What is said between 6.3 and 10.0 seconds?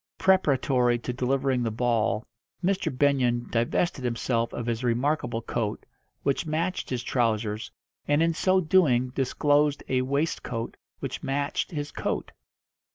matched his trousers, and in so doing disclosed